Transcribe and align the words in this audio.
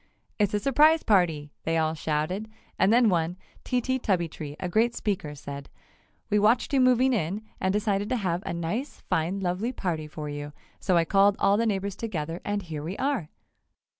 "It's 0.39 0.55
a 0.55 0.59
surprise 0.59 1.03
party!" 1.03 1.51
they 1.63 1.77
all 1.77 1.93
shouted 1.93 2.49
and 2.79 2.91
then 2.91 3.07
one, 3.07 3.37
Tee 3.63 3.81
Tee 3.81 3.99
Tubbytee, 3.99 4.55
a 4.59 4.67
great 4.67 4.95
speaker, 4.95 5.35
said: 5.35 5.69
"We 6.31 6.39
watched 6.39 6.73
you 6.73 6.81
moving 6.81 7.13
in, 7.13 7.43
and 7.59 7.71
decided 7.71 8.09
to 8.09 8.15
have 8.17 8.41
a 8.43 8.51
nice, 8.51 9.01
fine, 9.11 9.41
lovely 9.41 9.71
party 9.71 10.07
for 10.07 10.27
you, 10.27 10.53
so 10.79 10.97
I 10.97 11.05
called 11.05 11.35
all 11.37 11.55
the 11.55 11.67
neighbors 11.67 11.95
together 11.95 12.41
and 12.43 12.63
here 12.63 12.81
we 12.81 12.97
are!" 12.97 13.29